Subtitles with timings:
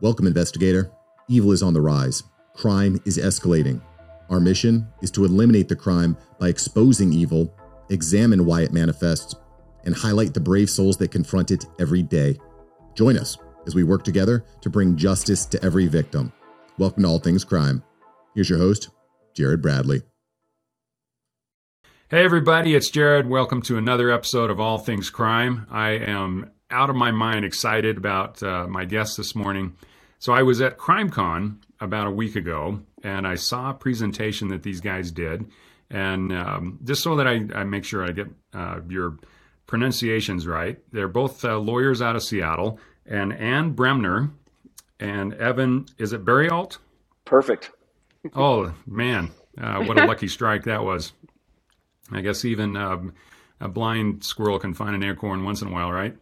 [0.00, 0.90] Welcome, investigator.
[1.28, 2.24] Evil is on the rise.
[2.54, 3.80] Crime is escalating.
[4.30, 7.54] Our mission is to eliminate the crime by exposing evil,
[7.88, 9.36] examine why it manifests,
[9.84, 12.36] and highlight the brave souls that confront it every day.
[12.96, 16.32] Join us as we work together to bring justice to every victim.
[16.78, 17.84] Welcome to All Things Crime.
[18.34, 18.88] Here's your host,
[19.34, 20.02] Jared Bradley.
[22.10, 23.28] Hey, everybody, it's Jared.
[23.28, 25.66] Welcome to another episode of All Things Crime.
[25.70, 29.76] I am out of my mind excited about uh, my guest this morning.
[30.18, 34.62] So, I was at CrimeCon about a week ago, and I saw a presentation that
[34.62, 35.50] these guys did.
[35.90, 39.18] And um, just so that I, I, make sure I get uh, your
[39.66, 42.80] pronunciations right, they're both uh, lawyers out of Seattle.
[43.04, 44.30] And Anne Bremner
[44.98, 46.78] and Evan, is it Bariault?
[47.26, 47.70] Perfect.
[48.34, 49.30] oh, man.
[49.60, 51.12] Uh, what a lucky strike that was.
[52.10, 53.12] I guess even um,
[53.60, 56.16] a blind squirrel can find an acorn once in a while, right?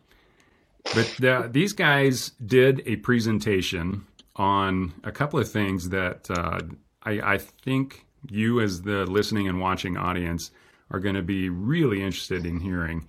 [0.95, 6.61] But the, these guys did a presentation on a couple of things that uh,
[7.03, 10.51] I, I, think you, as the listening and watching audience,
[10.91, 13.07] are going to be really interested in hearing.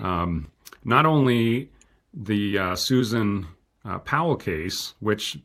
[0.00, 0.50] Um,
[0.84, 1.70] not only
[2.14, 3.46] the uh, Susan
[3.84, 5.38] uh, Powell case, which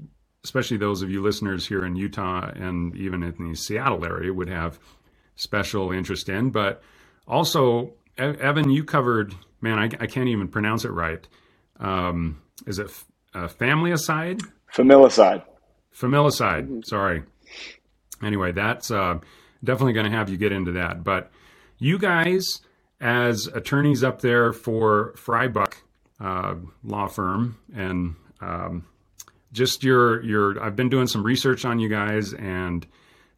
[0.43, 4.47] especially those of you listeners here in Utah and even in the Seattle area would
[4.47, 4.79] have
[5.35, 6.81] special interest in, but
[7.27, 9.35] also Evan, you covered.
[9.59, 11.27] Man, I, I can't even pronounce it right.
[11.80, 12.89] Um, is it
[13.33, 14.42] uh, familicide?
[14.73, 15.44] Familicide.
[15.95, 16.64] Familicide.
[16.64, 16.81] Mm-hmm.
[16.83, 17.23] Sorry.
[18.23, 19.20] Anyway, that's uh,
[19.64, 21.03] definitely going to have you get into that.
[21.03, 21.31] But
[21.78, 22.61] you guys,
[23.00, 25.78] as attorneys up there for Frey Buck
[26.20, 28.86] uh, law firm, and um,
[29.53, 32.86] just your your, I've been doing some research on you guys and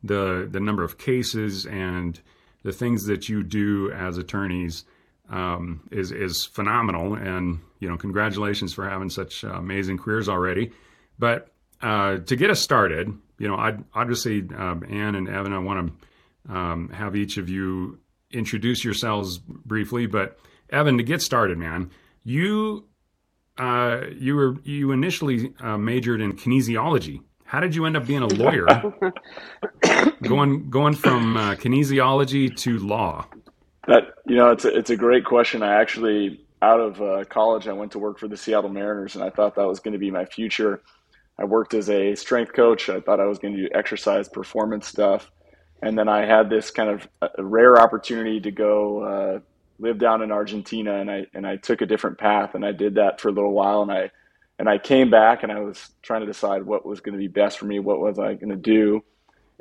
[0.04, 2.20] the the number of cases and
[2.64, 4.86] the things that you do as attorneys
[5.30, 7.16] um, is is phenomenal.
[7.16, 10.72] And you know, congratulations for having such uh, amazing careers already.
[11.18, 11.50] But
[11.82, 15.94] uh, to get us started, you know, I'd obviously um, Anne and Evan, I want
[16.48, 18.00] to um, have each of you
[18.32, 20.06] introduce yourselves briefly.
[20.06, 20.40] But
[20.70, 21.92] Evan, to get started, man,
[22.24, 22.86] you
[23.58, 27.22] uh, you were you initially uh, majored in kinesiology.
[27.44, 28.68] How did you end up being a lawyer?
[30.22, 33.26] going going from uh, kinesiology to law.
[33.88, 35.64] That you know, it's a, it's a great question.
[35.64, 39.24] I actually out of uh, college, I went to work for the Seattle Mariners, and
[39.24, 40.82] I thought that was going to be my future.
[41.38, 42.90] I worked as a strength coach.
[42.90, 45.32] I thought I was going to do exercise performance stuff.
[45.82, 49.40] And then I had this kind of uh, rare opportunity to go uh,
[49.80, 52.96] live down in Argentina, and I and I took a different path, and I did
[52.96, 54.12] that for a little while, and I
[54.60, 57.30] and I came back, and I was trying to decide what was going to be
[57.30, 59.02] best for me, what was I going to do,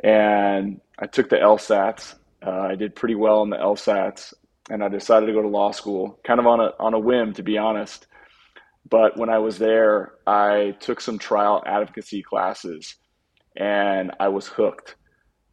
[0.03, 2.17] and I took the LSATs.
[2.45, 4.35] Uh, I did pretty well in the LSATs,
[4.71, 7.33] and I decided to go to law school, kind of on a on a whim,
[7.35, 8.07] to be honest.
[8.89, 12.97] But when I was there, I took some trial advocacy classes
[13.57, 14.97] and I was hooked.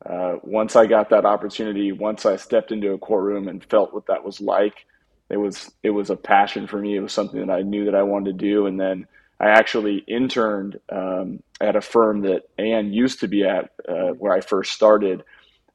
[0.06, 4.06] Uh, once I got that opportunity, once I stepped into a courtroom and felt what
[4.08, 4.86] that was like,
[5.30, 6.96] it was it was a passion for me.
[6.96, 8.68] It was something that I knew that I wanted to do.
[8.68, 9.08] And then
[9.40, 14.34] I actually interned um, at a firm that Anne used to be at, uh, where
[14.34, 15.24] I first started,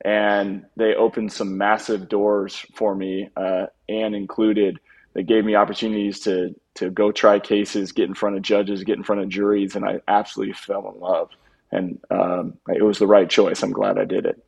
[0.04, 4.78] and they opened some massive doors for me, uh, Anne included.
[5.12, 8.96] They gave me opportunities to to go try cases, get in front of judges, get
[8.96, 11.30] in front of juries, and I absolutely fell in love.
[11.72, 13.62] And um, it was the right choice.
[13.62, 14.42] I'm glad I did it.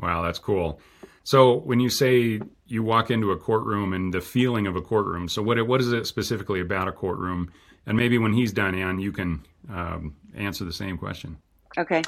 [0.00, 0.80] Wow, that's cool.
[1.24, 5.28] So when you say you walk into a courtroom and the feeling of a courtroom,
[5.28, 7.52] so what what is it specifically about a courtroom?
[7.86, 11.38] And maybe when he's done, Anne, you can um, answer the same question.
[11.78, 12.02] Okay.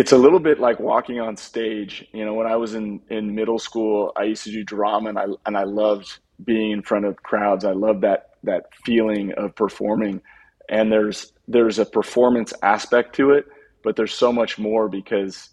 [0.00, 2.08] It's a little bit like walking on stage.
[2.14, 5.18] You know, when I was in, in middle school, I used to do drama, and
[5.18, 7.66] I and I loved being in front of crowds.
[7.66, 10.22] I love that that feeling of performing.
[10.70, 13.44] And there's there's a performance aspect to it,
[13.84, 15.50] but there's so much more because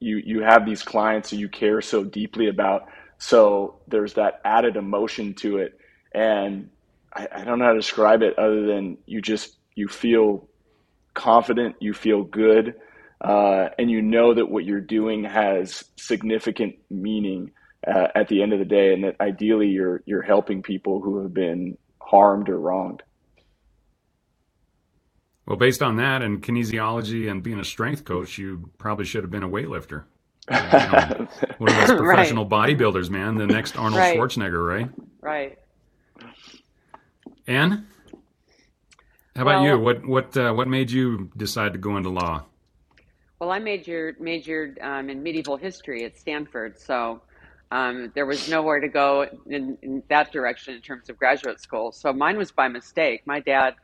[0.00, 2.86] you you have these clients who you care so deeply about.
[3.18, 5.78] So there's that added emotion to it.
[6.14, 6.70] And
[7.12, 10.48] I, I don't know how to describe it other than you just you feel
[11.12, 12.74] confident, you feel good,
[13.22, 17.52] uh, and you know that what you're doing has significant meaning
[17.86, 21.22] uh, at the end of the day, and that ideally you're you're helping people who
[21.22, 23.02] have been harmed or wronged.
[25.46, 29.30] Well, based on that and kinesiology and being a strength coach, you probably should have
[29.30, 30.04] been a weightlifter.
[30.50, 31.28] You know,
[31.58, 32.76] one of those professional right.
[32.76, 33.36] bodybuilders, man.
[33.36, 34.16] The next Arnold right.
[34.16, 34.90] Schwarzenegger, right?
[35.20, 35.58] Right.
[37.46, 37.86] Anne,
[39.36, 39.78] how about well, you?
[39.78, 42.44] What what uh, what made you decide to go into law?
[43.42, 47.20] Well, I majored majored um, in medieval history at Stanford, so
[47.72, 51.90] um, there was nowhere to go in, in, that direction in terms of graduate school.
[51.90, 53.22] So mine was by mistake.
[53.26, 53.74] My dad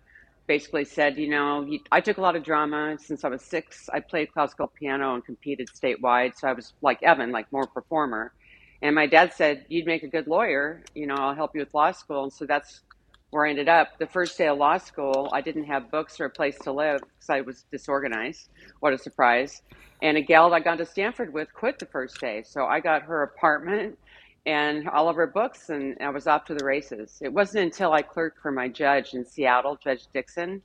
[0.46, 3.90] basically said, you know, he, I took a lot of drama since I was six.
[3.92, 8.32] I played classical piano and competed statewide, so I was like Evan, like more performer.
[8.80, 10.84] And my dad said, "You'd make a good lawyer.
[10.94, 12.82] You know, I'll help you with law school." And so that's
[13.30, 13.88] where I ended up.
[13.98, 17.00] The first day of law school, I didn't have books or a place to live
[17.00, 18.48] because I was disorganized.
[18.80, 19.62] What a surprise!
[20.02, 22.80] And a gal that I got to Stanford with quit the first day, so I
[22.80, 23.98] got her apartment
[24.46, 27.18] and all of her books, and I was off to the races.
[27.20, 30.62] It wasn't until I clerked for my judge in Seattle, Judge Dixon,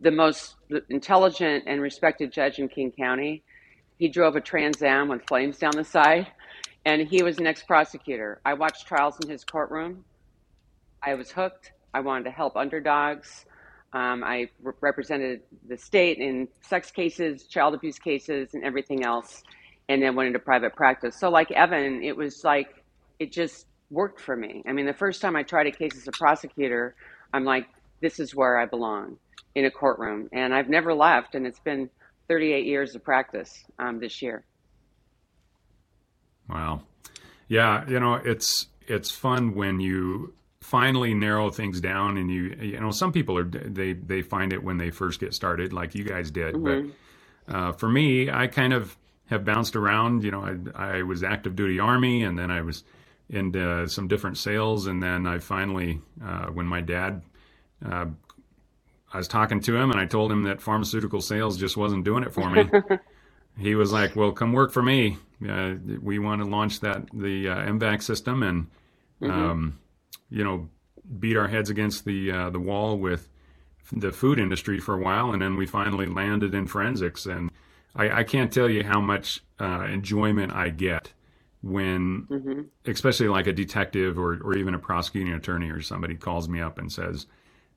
[0.00, 0.56] the most
[0.88, 3.42] intelligent and respected judge in King County.
[3.98, 6.28] He drove a Trans Am with flames down the side,
[6.86, 8.40] and he was an ex prosecutor.
[8.46, 10.04] I watched trials in his courtroom.
[11.02, 11.72] I was hooked.
[11.94, 13.46] I wanted to help underdogs.
[13.92, 19.42] Um, I re- represented the state in sex cases, child abuse cases, and everything else
[19.88, 21.16] and then went into private practice.
[21.18, 22.84] So, like Evan, it was like
[23.18, 24.62] it just worked for me.
[24.66, 26.94] I mean, the first time I tried a case as a prosecutor,
[27.32, 27.68] I'm like,
[28.00, 29.18] this is where I belong
[29.54, 31.34] in a courtroom, and I've never left.
[31.34, 31.88] And it's been
[32.28, 34.44] 38 years of practice um, this year.
[36.48, 36.82] Wow,
[37.48, 40.34] yeah, you know, it's it's fun when you
[40.66, 44.62] finally narrow things down and you you know some people are they they find it
[44.62, 46.90] when they first get started like you guys did mm-hmm.
[47.46, 48.96] but uh, for me i kind of
[49.26, 50.24] have bounced around.
[50.24, 52.84] You know, I, I was active duty army, and then I was
[53.28, 57.22] into some different sales, and then I finally, uh, when my dad,
[57.84, 58.06] uh,
[59.12, 62.22] I was talking to him, and I told him that pharmaceutical sales just wasn't doing
[62.22, 62.70] it for me.
[63.58, 65.18] he was like, "Well, come work for me.
[65.46, 68.66] Uh, we want to launch that the uh, M-Vac system, and
[69.20, 69.30] mm-hmm.
[69.30, 69.78] um,
[70.30, 70.68] you know,
[71.18, 73.28] beat our heads against the uh, the wall with."
[73.92, 77.26] the food industry for a while, and then we finally landed in forensics.
[77.26, 77.50] And
[77.94, 81.12] I, I can't tell you how much uh, enjoyment I get
[81.62, 82.60] when, mm-hmm.
[82.86, 86.78] especially like a detective or, or even a prosecuting attorney or somebody calls me up
[86.78, 87.26] and says,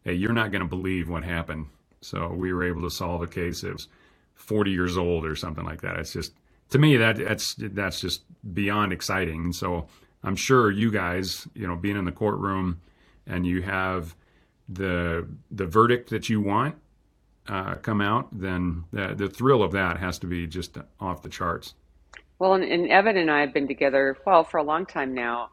[0.03, 1.67] Hey, you're not going to believe what happened.
[2.01, 3.87] So we were able to solve a case that was
[4.35, 5.97] 40 years old or something like that.
[5.97, 6.33] It's just,
[6.69, 8.23] to me, that that's, that's just
[8.53, 9.43] beyond exciting.
[9.43, 9.87] And so
[10.23, 12.81] I'm sure you guys, you know, being in the courtroom
[13.25, 14.15] and you have
[14.67, 16.75] the, the verdict that you want
[17.47, 21.29] uh, come out, then the, the, thrill of that has to be just off the
[21.29, 21.73] charts.
[22.37, 25.49] Well, and, and, Evan and I have been together, well, for a long time now.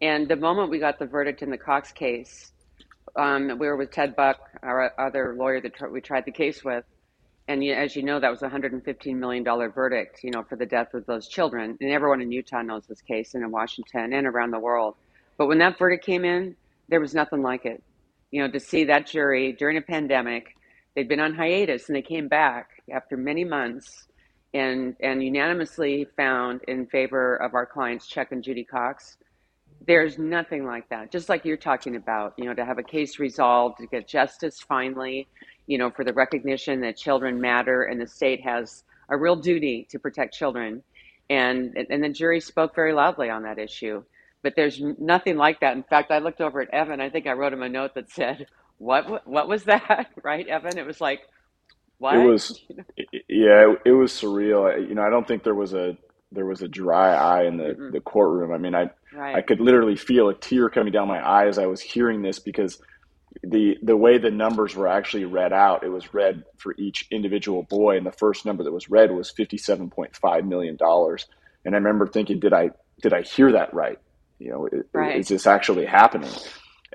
[0.00, 2.52] And the moment we got the verdict in the Cox case,
[3.16, 6.84] um, we were with Ted Buck, our other lawyer that we tried the case with.
[7.46, 10.94] And as you know, that was a $115 million verdict, you know, for the death
[10.94, 11.76] of those children.
[11.80, 14.94] And everyone in Utah knows this case and in Washington and around the world.
[15.36, 16.56] But when that verdict came in,
[16.88, 17.82] there was nothing like it.
[18.30, 20.54] You know, to see that jury during a pandemic
[20.94, 24.06] They'd been on hiatus and they came back after many months
[24.52, 29.16] and, and unanimously found in favor of our clients, Chuck and Judy Cox.
[29.86, 31.10] There's nothing like that.
[31.10, 34.60] Just like you're talking about, you know, to have a case resolved, to get justice
[34.60, 35.26] finally,
[35.66, 39.86] you know, for the recognition that children matter and the state has a real duty
[39.90, 40.82] to protect children.
[41.30, 44.02] And, and the jury spoke very loudly on that issue.
[44.42, 45.74] But there's nothing like that.
[45.74, 47.00] In fact, I looked over at Evan.
[47.00, 48.46] I think I wrote him a note that said,
[48.78, 51.20] what what was that right evan it was like
[51.98, 52.60] what it was
[53.28, 55.96] yeah it, it, was surreal you know i don't think there was a
[56.32, 59.36] there was a dry eye in the, mm the courtroom i mean i right.
[59.36, 62.40] i could literally feel a tear coming down my eye as i was hearing this
[62.40, 62.80] because
[63.42, 67.62] the the way the numbers were actually read out it was read for each individual
[67.64, 71.26] boy and the first number that was read was 57.5 million dollars.
[71.64, 72.70] And i remember thinking did i
[73.02, 73.98] did i hear that right?
[74.38, 75.18] You know right.
[75.18, 76.32] is this actually happening?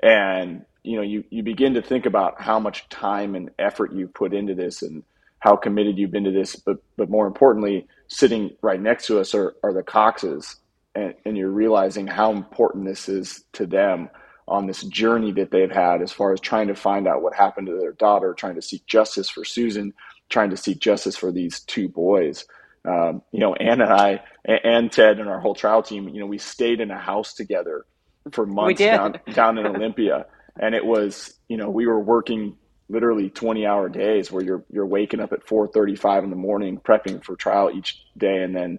[0.02, 4.08] And you know you, you begin to think about how much time and effort you
[4.08, 5.02] put into this and
[5.40, 9.34] how committed you've been to this but but more importantly sitting right next to us
[9.34, 10.56] are, are the coxes
[10.94, 14.08] and, and you're realizing how important this is to them
[14.48, 17.66] on this journey that they've had as far as trying to find out what happened
[17.66, 19.92] to their daughter trying to seek justice for susan
[20.28, 22.46] trying to seek justice for these two boys.
[22.88, 26.26] Um, you know anne and i and ted and our whole trial team you know
[26.26, 27.84] we stayed in a house together
[28.32, 30.26] for months down, down in olympia.
[30.58, 32.56] And it was you know we were working
[32.88, 37.22] literally 20 hour days where you're you're waking up at 4:35 in the morning prepping
[37.24, 38.78] for trial each day and then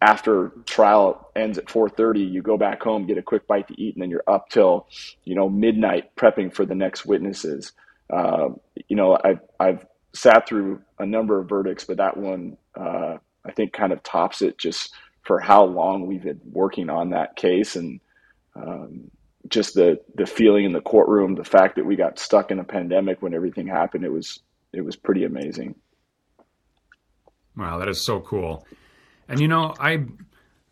[0.00, 3.94] after trial ends at 4:30 you go back home get a quick bite to eat
[3.94, 4.86] and then you're up till
[5.24, 7.72] you know midnight prepping for the next witnesses
[8.12, 8.48] uh,
[8.88, 13.52] you know I've I've sat through a number of verdicts but that one uh, I
[13.52, 17.76] think kind of tops it just for how long we've been working on that case
[17.76, 18.00] and
[18.56, 19.10] um,
[19.48, 22.64] just the the feeling in the courtroom, the fact that we got stuck in a
[22.64, 24.40] pandemic when everything happened, it was
[24.72, 25.74] it was pretty amazing.
[27.56, 28.66] Wow, that is so cool.
[29.28, 30.04] And you know, I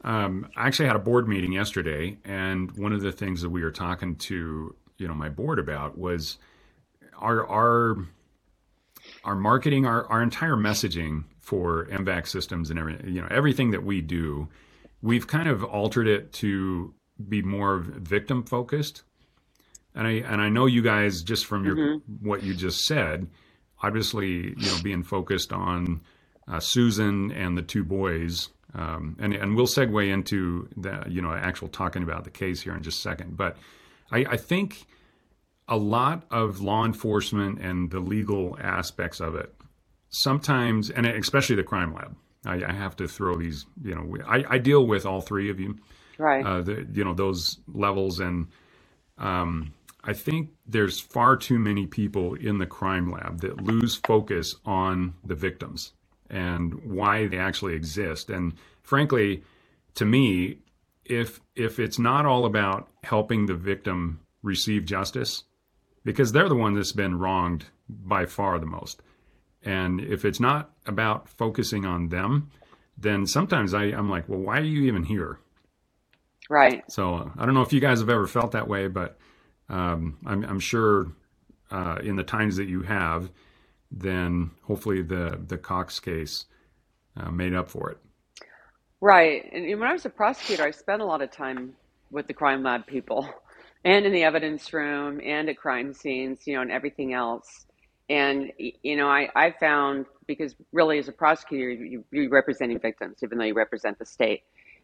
[0.03, 3.63] um, I actually had a board meeting yesterday, and one of the things that we
[3.63, 6.39] were talking to you know my board about was
[7.19, 7.97] our our
[9.25, 13.85] our marketing, our our entire messaging for M-Vac systems and everything, you know, everything that
[13.85, 14.49] we do,
[15.01, 16.93] we've kind of altered it to
[17.29, 19.05] be more victim focused.
[19.95, 22.27] And I and I know you guys just from your mm-hmm.
[22.27, 23.29] what you just said,
[23.83, 26.01] obviously, you know, being focused on
[26.49, 31.33] uh, Susan and the two boys, um, and and we'll segue into the you know
[31.33, 33.37] actual talking about the case here in just a second.
[33.37, 33.57] But
[34.11, 34.87] I, I think
[35.69, 39.53] a lot of law enforcement and the legal aspects of it
[40.11, 42.17] sometimes, and especially the crime lab.
[42.45, 43.67] I, I have to throw these.
[43.83, 45.77] You know, I, I, deal with all three of you,
[46.19, 46.47] right?
[46.47, 48.47] Uh, the, you know those levels, and
[49.19, 49.75] um,
[50.05, 55.15] I think there's far too many people in the crime lab that lose focus on
[55.25, 55.93] the victims
[56.31, 58.31] and why they actually exist.
[58.31, 59.43] And frankly,
[59.95, 60.59] to me,
[61.05, 65.45] if if it's not all about helping the victim receive justice,
[66.05, 69.03] because they're the one that's been wronged by far the most,
[69.63, 72.51] and if it's not about focusing on them,
[72.97, 75.39] then sometimes I, I'm like, well, why are you even here?
[76.49, 76.91] Right.
[76.91, 79.19] So I don't know if you guys have ever felt that way, but
[79.69, 81.09] um, I'm, I'm, sure
[81.71, 83.31] uh, in the times that you have,
[83.91, 86.47] then hopefully the the Cox case
[87.17, 87.99] uh, made up for it.
[89.01, 89.49] Right.
[89.53, 91.75] And when I was a prosecutor, I spent a lot of time
[92.11, 93.29] with the crime lab people
[93.85, 97.67] and in the evidence room and at crime scenes, you know, and everything else.
[98.09, 103.19] And, you know, I, I found because really as a prosecutor, you, you're representing victims,
[103.23, 104.43] even though you represent the state.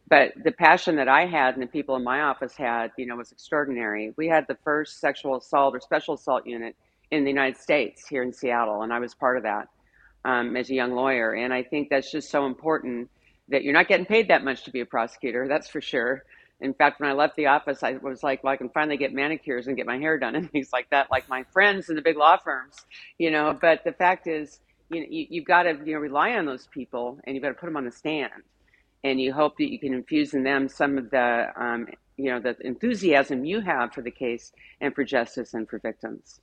[0.09, 3.17] But the passion that I had and the people in my office had, you know,
[3.17, 4.13] was extraordinary.
[4.17, 6.77] We had the first sexual assault or special assault unit
[7.13, 9.69] in the United States here in Seattle, and I was part of that
[10.25, 11.35] um, as a young lawyer.
[11.35, 13.11] And I think that's just so important
[13.49, 16.25] that you're not getting paid that much to be a prosecutor, that's for sure.
[16.61, 19.13] In fact, when I left the office, I was like, well, I can finally get
[19.13, 22.03] manicures and get my hair done and things like that, like my friends in the
[22.03, 22.77] big law firms,
[23.19, 23.57] you know.
[23.61, 26.67] But the fact is, you know, you, you've got to you know rely on those
[26.69, 28.33] people and you've got to put them on the stand,
[29.05, 32.41] and you hope that you can infuse in them some of the um, you know
[32.41, 36.41] the enthusiasm you have for the case and for justice and for victims.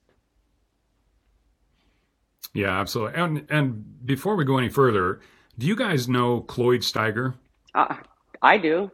[2.53, 3.19] Yeah, absolutely.
[3.19, 5.19] And and before we go any further,
[5.57, 7.35] do you guys know Cloyd Steiger?
[7.73, 7.95] Uh,
[8.41, 8.91] I do.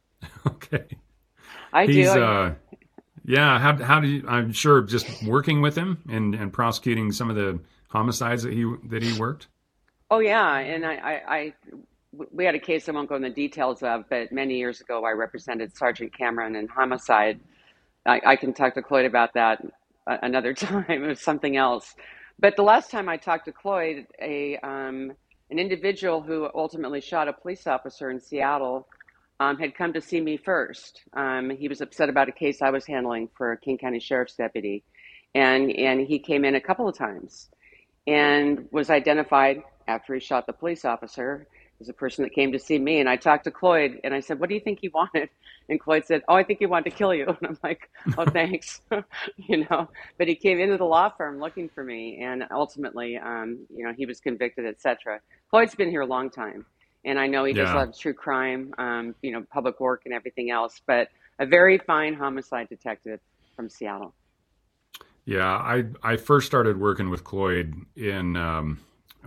[0.46, 0.86] okay.
[1.72, 2.22] I He's, do.
[2.22, 2.54] Uh,
[3.24, 3.58] yeah.
[3.58, 4.24] How how do you?
[4.28, 8.70] I'm sure just working with him and and prosecuting some of the homicides that he
[8.88, 9.46] that he worked.
[10.10, 11.54] Oh yeah, and I, I, I
[12.32, 15.04] we had a case I won't go into the details of, but many years ago
[15.04, 17.38] I represented Sergeant Cameron in homicide.
[18.04, 19.64] I, I can talk to Cloyd about that
[20.06, 20.86] another time.
[20.88, 21.94] It was something else.
[22.40, 25.12] But the last time I talked to Cloyd, a um,
[25.50, 28.88] an individual who ultimately shot a police officer in Seattle
[29.40, 31.02] um, had come to see me first.
[31.12, 34.36] Um, he was upset about a case I was handling for a King County Sheriff's
[34.36, 34.84] deputy,
[35.34, 37.50] and and he came in a couple of times,
[38.06, 41.46] and was identified after he shot the police officer
[41.80, 44.20] was a person that came to see me and I talked to Cloyd and I
[44.20, 45.28] said, what do you think he wanted?
[45.68, 47.26] And Cloyd said, oh, I think he wanted to kill you.
[47.40, 48.80] And I'm like, oh, thanks.
[49.36, 53.58] you know, but he came into the law firm looking for me and ultimately, um,
[53.74, 55.20] you know, he was convicted, etc.
[55.50, 56.64] Cloyd's been here a long time
[57.04, 57.64] and I know he yeah.
[57.64, 61.08] does love true crime, um, you know, public work and everything else, but
[61.38, 63.20] a very fine homicide detective
[63.56, 64.14] from Seattle.
[65.24, 68.80] Yeah, I I first started working with Cloyd in um,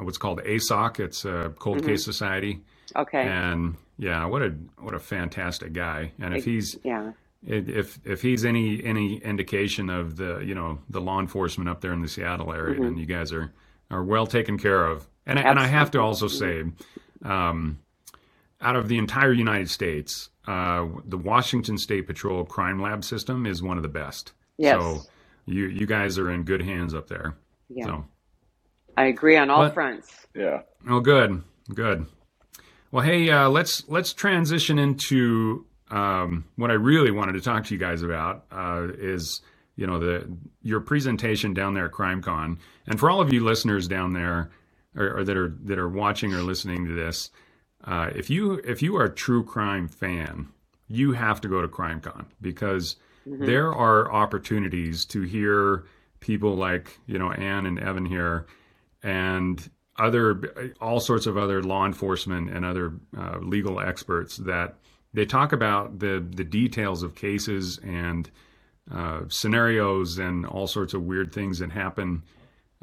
[0.06, 1.00] what's called ASOC.
[1.00, 1.88] It's a Cold mm-hmm.
[1.88, 2.62] Case Society.
[2.96, 3.24] Okay.
[3.24, 6.12] And yeah, what a what a fantastic guy.
[6.20, 7.14] And if he's yeah.
[7.46, 11.92] If if he's any any indication of the you know the law enforcement up there
[11.92, 12.84] in the Seattle area, mm-hmm.
[12.84, 13.52] then you guys are
[13.92, 15.08] are well taken care of.
[15.26, 16.64] And and I have to also say,
[17.24, 17.80] um,
[18.62, 23.62] out of the entire United States, uh, the Washington State Patrol Crime Lab system is
[23.62, 24.32] one of the best.
[24.58, 24.82] Yes.
[24.82, 25.02] So
[25.46, 27.36] you you guys are in good hands up there.
[27.70, 27.86] Yeah.
[27.86, 28.06] So
[28.98, 30.28] I agree on all but, fronts.
[30.36, 30.62] Yeah.
[30.88, 32.06] Oh, good, good.
[32.92, 37.74] Well, hey, uh, let's let's transition into um, what I really wanted to talk to
[37.74, 39.42] you guys about uh, is
[39.76, 40.32] you know the
[40.62, 44.52] your presentation down there at CrimeCon, and for all of you listeners down there
[44.96, 47.32] or, or that are that are watching or listening to this,
[47.86, 50.50] uh, if you if you are a true crime fan,
[50.88, 52.96] you have to go to CrimeCon because
[53.28, 53.46] mm-hmm.
[53.46, 55.86] there are opportunities to hear
[56.20, 58.46] people like you know Anne and Evan here
[59.04, 59.70] and
[60.00, 64.76] other all sorts of other law enforcement and other uh, legal experts that
[65.14, 68.32] they talk about the the details of cases and
[68.92, 72.24] uh, scenarios and all sorts of weird things that happen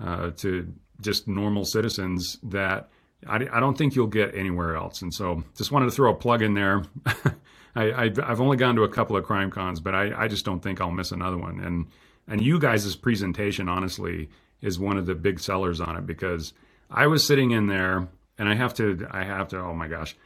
[0.03, 2.89] uh, to just normal citizens that
[3.27, 5.03] I, I, don't think you'll get anywhere else.
[5.03, 6.85] And so, just wanted to throw a plug in there.
[7.75, 10.61] I, have only gone to a couple of crime cons, but I, I, just don't
[10.61, 11.61] think I'll miss another one.
[11.61, 11.87] And
[12.27, 14.29] and you guys' presentation, honestly,
[14.63, 16.53] is one of the big sellers on it because
[16.91, 20.17] I was sitting in there, and I have to, I have to, oh my gosh,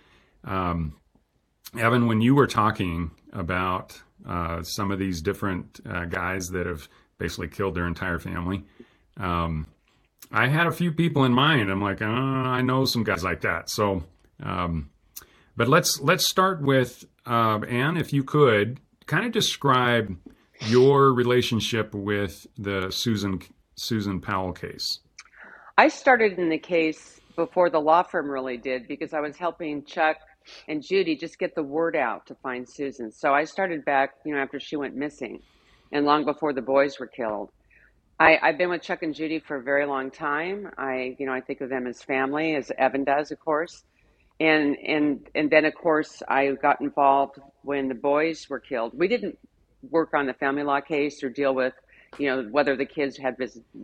[0.45, 0.97] um,
[1.79, 6.89] Evan, when you were talking about uh, some of these different uh, guys that have
[7.19, 8.65] basically killed their entire family,
[9.17, 9.67] um,
[10.31, 11.71] I had a few people in mind.
[11.71, 13.71] I'm like, oh, I know some guys like that.
[13.71, 14.03] So,
[14.43, 14.91] um,
[15.57, 20.17] but let's let's start with uh, Anne, if you could kind of describe
[20.67, 23.41] your relationship with the Susan
[23.77, 25.01] Susan Powell case.
[25.77, 29.85] I started in the case before the law firm really did because I was helping
[29.85, 30.17] Chuck
[30.69, 33.11] and Judy just get the word out to find Susan.
[33.11, 35.41] So I started back, you know, after she went missing
[35.93, 37.51] and long before the boys were killed.
[38.21, 40.71] I, I've been with Chuck and Judy for a very long time.
[40.79, 43.83] I, you know, I think of them as family, as Evan does, of course.
[44.41, 48.93] And and and then of course I got involved when the boys were killed.
[48.93, 49.39] We didn't
[49.91, 51.75] work on the family law case or deal with,
[52.19, 53.37] you know, whether the kids had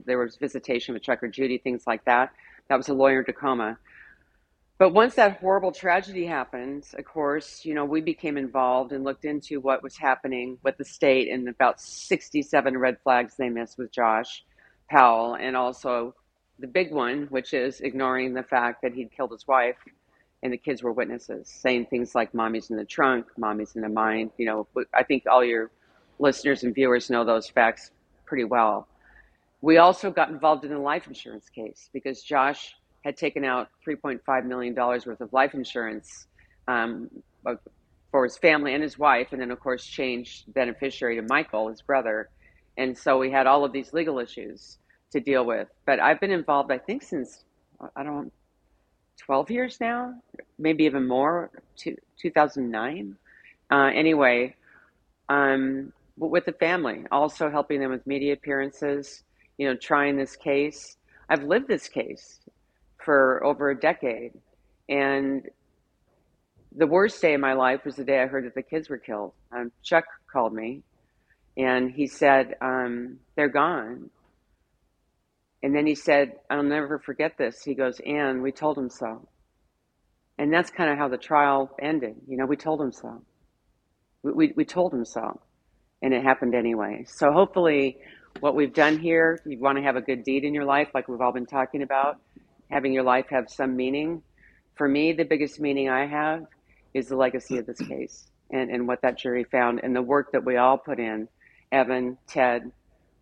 [0.07, 2.33] there was visitation with Chuck or Judy, things like that.
[2.69, 3.79] That was a lawyer in Tacoma.
[4.79, 9.27] But once that horrible tragedy happened, of course, you know, we became involved and looked
[9.27, 13.93] into what was happening with the state and about 67 red flags they missed with
[13.93, 14.43] Josh
[14.89, 16.15] Powell, and also
[16.59, 19.77] the big one, which is ignoring the fact that he'd killed his wife
[20.43, 23.89] and the kids were witnesses, saying things like "mommy's in the trunk," "mommy's in the
[23.89, 25.71] mind." You know, I think all your
[26.19, 27.91] listeners and viewers know those facts
[28.31, 28.87] pretty well.
[29.61, 34.45] We also got involved in a life insurance case because Josh had taken out $3.5
[34.47, 36.29] million worth of life insurance
[36.69, 37.11] um,
[38.13, 41.83] for his family and his wife, and then, of course, changed beneficiary to Michael, his
[41.83, 42.31] brother.
[42.79, 44.79] And so we had all of these legal issues
[45.11, 45.69] to deal with.
[45.85, 47.45] But I've been involved, I think, since,
[47.97, 48.33] I don't
[49.19, 50.15] 12 years now,
[50.59, 53.17] maybe even more, two, 2009.
[53.71, 54.55] Uh, anyway,
[55.29, 55.93] um,
[56.29, 59.23] with the family, also helping them with media appearances,
[59.57, 60.97] you know, trying this case.
[61.29, 62.41] I've lived this case
[63.05, 64.33] for over a decade.
[64.89, 65.49] And
[66.77, 68.99] the worst day of my life was the day I heard that the kids were
[68.99, 69.33] killed.
[69.53, 70.83] Um, Chuck called me
[71.57, 74.11] and he said, um, They're gone.
[75.63, 77.63] And then he said, I'll never forget this.
[77.63, 79.29] He goes, Anne, we told him so.
[80.39, 82.17] And that's kind of how the trial ended.
[82.27, 83.23] You know, we told him so.
[84.23, 85.39] We, we, we told him so.
[86.03, 87.05] And it happened anyway.
[87.07, 87.99] So hopefully,
[88.41, 91.09] what we've done here, you want to have a good deed in your life, like
[91.09, 92.19] we've all been talking about
[92.71, 94.23] having your life have some meaning.
[94.77, 96.47] For me, the biggest meaning I have
[96.95, 100.33] is the legacy of this case and, and what that jury found and the work
[100.33, 101.29] that we all put in
[101.73, 102.71] Evan, Ted,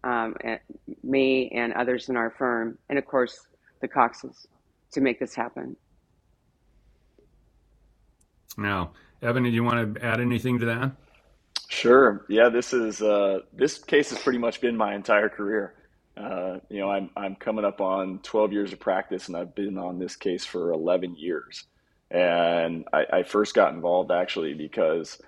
[0.05, 0.61] um, and
[1.03, 3.47] me, and others in our firm, and of course,
[3.81, 4.47] the Coxes
[4.93, 5.77] to make this happen.
[8.57, 10.93] Now, Evan, do you want to add anything to that?
[11.69, 12.25] Sure.
[12.29, 15.75] Yeah, this is uh, this case has pretty much been my entire career.
[16.17, 19.79] Uh, you know, I'm I'm coming up on 12 years of practice, and I've been
[19.79, 21.65] on this case for 11 years.
[22.11, 25.21] And I, I first got involved actually because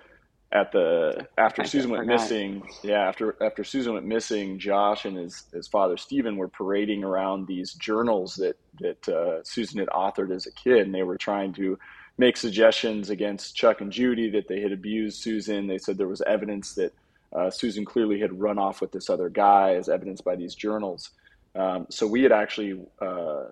[0.51, 5.15] at the after I Susan went missing, yeah, after after Susan went missing, Josh and
[5.15, 10.35] his his father Steven were parading around these journals that that uh, Susan had authored
[10.35, 11.77] as a kid, and they were trying to
[12.17, 15.67] make suggestions against Chuck and Judy that they had abused Susan.
[15.67, 16.93] They said there was evidence that
[17.33, 21.11] uh, Susan clearly had run off with this other guy, as evidenced by these journals.
[21.55, 23.45] Um, so we had actually uh,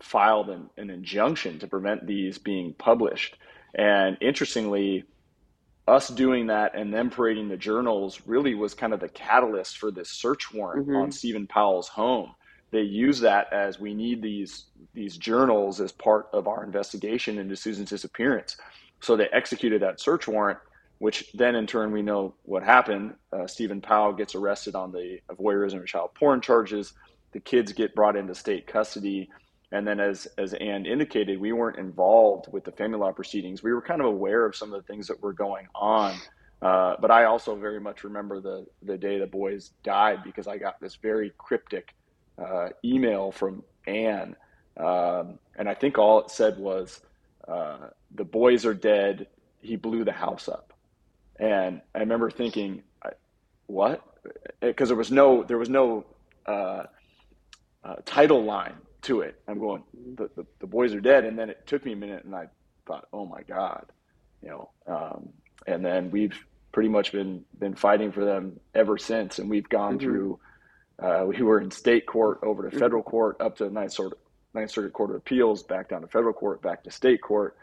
[0.00, 3.36] filed an, an, injunction to prevent these being published.
[3.74, 5.04] And interestingly,
[5.88, 9.90] us doing that and them parading the journals really was kind of the catalyst for
[9.90, 10.96] this search warrant mm-hmm.
[10.96, 12.34] on Steven Powell's home.
[12.76, 17.56] They use that as we need these these journals as part of our investigation into
[17.56, 18.58] Susan's disappearance.
[19.00, 20.58] So they executed that search warrant
[20.98, 23.14] which then in turn we know what happened.
[23.32, 26.92] Uh, Steven Powell gets arrested on the voyeurism and child porn charges.
[27.32, 29.30] The kids get brought into state custody.
[29.72, 33.62] And then, as, as Anne indicated, we weren't involved with the family law proceedings.
[33.62, 36.14] We were kind of aware of some of the things that were going on.
[36.60, 40.58] Uh, but I also very much remember the, the day the boys died because I
[40.58, 41.94] got this very cryptic
[42.38, 44.36] uh, email from Anne.
[44.76, 47.00] Um, and I think all it said was,
[47.48, 49.26] uh, the boys are dead.
[49.62, 50.72] He blew the house up.
[51.38, 52.82] And I remember thinking,
[53.66, 54.02] what?
[54.60, 56.04] Because there was no there was no
[56.46, 56.84] uh,
[57.84, 59.40] uh, title line to it.
[59.46, 59.82] I'm going,
[60.16, 61.24] the, the, the, boys are dead.
[61.24, 62.48] And then it took me a minute and I
[62.86, 63.86] thought, oh my God,
[64.42, 65.28] you know, um,
[65.66, 66.36] and then we've
[66.72, 69.38] pretty much been, been fighting for them ever since.
[69.38, 70.06] And we've gone mm-hmm.
[70.06, 70.40] through,
[70.98, 72.78] uh, we were in state court over to mm-hmm.
[72.78, 74.18] federal court, up to Ninth Circuit,
[74.54, 77.56] Ninth Circuit Court of Appeals, back down to federal court, back to state court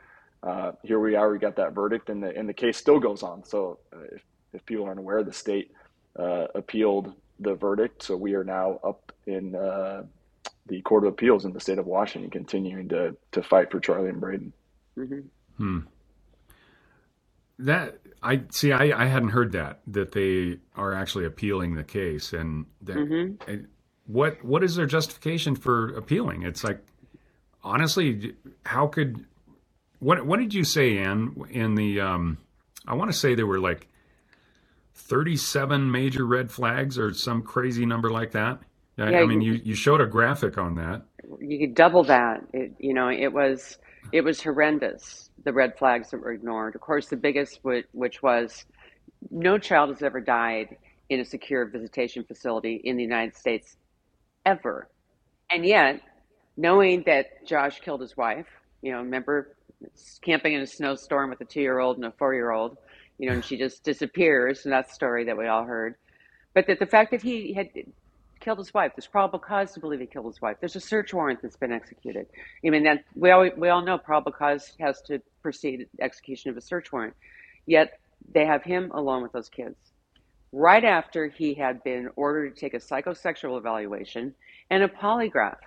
[0.43, 1.31] uh, here we are.
[1.31, 3.45] We got that verdict, and the and the case still goes on.
[3.45, 5.71] So uh, if, if people aren't aware, the state
[6.19, 8.03] uh, appealed the verdict.
[8.03, 10.03] So we are now up in uh,
[10.67, 14.09] the Court of Appeals in the state of Washington, continuing to to fight for Charlie
[14.09, 14.53] and Braden.
[14.97, 15.19] Mm-hmm.
[15.57, 15.79] Hmm.
[17.59, 18.71] That I see.
[18.71, 23.65] I, I hadn't heard that that they are actually appealing the case, and that mm-hmm.
[24.07, 26.43] what what is their justification for appealing?
[26.43, 26.79] It's like
[27.63, 28.33] honestly,
[28.65, 29.25] how could
[29.99, 31.35] what what did you say, Anne?
[31.49, 32.37] In the um,
[32.87, 33.87] I want to say there were like
[34.93, 38.59] thirty seven major red flags or some crazy number like that.
[38.97, 41.01] I, yeah, I mean, you, you showed a graphic on that.
[41.39, 42.43] You could double that.
[42.53, 43.79] It, you know, it was
[44.11, 45.29] it was horrendous.
[45.43, 46.75] The red flags that were ignored.
[46.75, 48.65] Of course, the biggest, which was
[49.31, 50.77] no child has ever died
[51.09, 53.75] in a secure visitation facility in the United States
[54.45, 54.89] ever.
[55.51, 56.01] And yet,
[56.57, 58.47] knowing that Josh killed his wife,
[58.81, 59.55] you know, remember
[60.21, 62.77] camping in a snowstorm with a two year old and a four year old,
[63.17, 64.65] you know, and she just disappears.
[64.65, 65.95] And that's the story that we all heard.
[66.53, 67.69] But that the fact that he had
[68.43, 68.91] killed his wife.
[68.95, 70.57] There's probable cause to believe he killed his wife.
[70.59, 72.27] There's a search warrant that's been executed.
[72.65, 76.57] I mean, that we all we all know probable cause has to precede execution of
[76.57, 77.15] a search warrant.
[77.65, 77.99] Yet
[78.33, 79.75] they have him alone with those kids.
[80.51, 84.35] Right after he had been ordered to take a psychosexual evaluation
[84.69, 85.57] and a polygraph.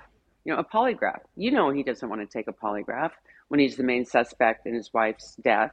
[0.44, 1.20] You know, a polygraph.
[1.36, 3.10] You know he doesn't want to take a polygraph
[3.48, 5.72] when he's the main suspect in his wife's death.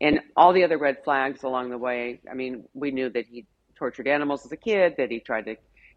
[0.00, 2.20] And all the other red flags along the way.
[2.30, 3.46] I mean, we knew that he
[3.76, 5.56] tortured animals as a kid, that he tried to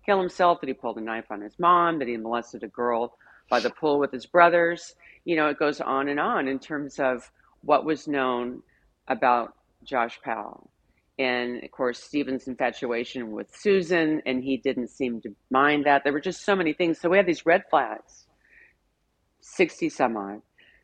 [0.10, 3.16] kill himself, that he pulled a knife on his mom, that he molested a girl
[3.48, 4.96] by the pool with his brothers.
[5.24, 7.30] You know, it goes on and on in terms of
[7.62, 8.64] what was known
[9.08, 10.72] about Josh Powell.
[11.20, 16.04] And of course, Steven's infatuation with Susan, and he didn't seem to mind that.
[16.04, 17.00] There were just so many things.
[17.00, 18.26] So we had these red flags,
[19.42, 20.42] 60 some odd,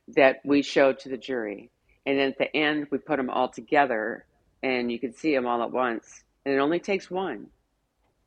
[0.10, 1.72] that we showed to the jury.
[2.06, 4.26] And then at the end, we put them all together,
[4.62, 6.24] and you could see them all at once.
[6.46, 7.48] And it only takes one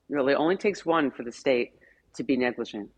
[0.08, 1.72] really only takes one for the state
[2.14, 2.90] to be negligent.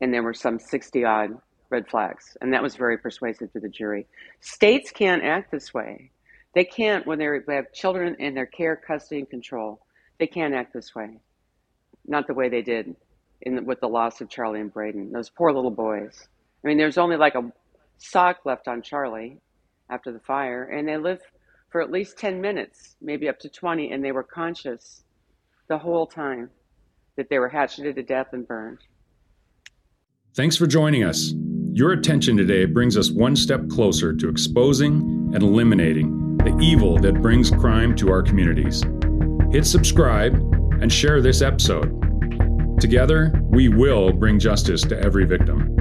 [0.00, 1.38] And there were some 60 odd
[1.70, 2.36] red flags.
[2.40, 4.06] And that was very persuasive to the jury.
[4.40, 6.10] States can't act this way.
[6.54, 9.80] They can't, when they have children in their care, custody, and control,
[10.18, 11.18] they can't act this way.
[12.06, 12.96] Not the way they did
[13.42, 15.12] in, with the loss of Charlie and Braden.
[15.12, 16.26] Those poor little boys.
[16.64, 17.52] I mean, there's only like a
[17.98, 19.38] sock left on Charlie
[19.90, 21.22] after the fire, and they lived
[21.70, 25.04] for at least 10 minutes, maybe up to 20, and they were conscious
[25.68, 26.50] the whole time
[27.16, 28.78] that they were hatcheted to death and burned.
[30.34, 31.34] Thanks for joining us.
[31.72, 37.20] Your attention today brings us one step closer to exposing and eliminating the evil that
[37.20, 38.82] brings crime to our communities.
[39.50, 40.34] Hit subscribe
[40.80, 41.94] and share this episode.
[42.80, 45.77] Together, we will bring justice to every victim.